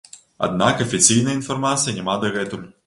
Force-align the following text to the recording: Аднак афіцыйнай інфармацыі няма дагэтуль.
Аднак 0.47 0.81
афіцыйнай 0.85 1.39
інфармацыі 1.41 1.97
няма 2.01 2.21
дагэтуль. 2.27 2.71